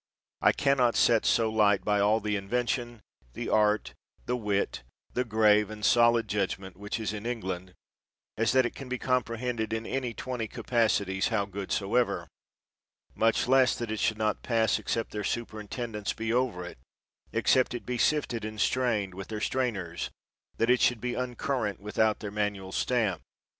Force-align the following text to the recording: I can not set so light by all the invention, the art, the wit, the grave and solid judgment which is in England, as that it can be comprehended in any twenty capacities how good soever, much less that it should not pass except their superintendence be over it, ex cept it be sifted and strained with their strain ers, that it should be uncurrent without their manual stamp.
I 0.41 0.51
can 0.51 0.77
not 0.77 0.95
set 0.95 1.27
so 1.27 1.51
light 1.51 1.85
by 1.85 1.99
all 1.99 2.19
the 2.19 2.35
invention, 2.35 3.03
the 3.33 3.49
art, 3.49 3.93
the 4.25 4.35
wit, 4.35 4.81
the 5.13 5.23
grave 5.23 5.69
and 5.69 5.85
solid 5.85 6.27
judgment 6.27 6.75
which 6.75 6.99
is 6.99 7.13
in 7.13 7.27
England, 7.27 7.75
as 8.35 8.51
that 8.53 8.65
it 8.65 8.73
can 8.73 8.89
be 8.89 8.97
comprehended 8.97 9.73
in 9.73 9.85
any 9.85 10.15
twenty 10.15 10.47
capacities 10.47 11.27
how 11.27 11.45
good 11.45 11.71
soever, 11.71 12.27
much 13.13 13.47
less 13.47 13.75
that 13.77 13.91
it 13.91 13.99
should 13.99 14.17
not 14.17 14.41
pass 14.41 14.79
except 14.79 15.11
their 15.11 15.23
superintendence 15.23 16.13
be 16.13 16.33
over 16.33 16.65
it, 16.65 16.79
ex 17.31 17.51
cept 17.51 17.75
it 17.75 17.85
be 17.85 17.99
sifted 17.99 18.43
and 18.43 18.59
strained 18.59 19.13
with 19.13 19.27
their 19.27 19.39
strain 19.39 19.77
ers, 19.77 20.09
that 20.57 20.71
it 20.71 20.81
should 20.81 20.99
be 20.99 21.13
uncurrent 21.13 21.79
without 21.79 22.21
their 22.21 22.31
manual 22.31 22.71
stamp. 22.71 23.21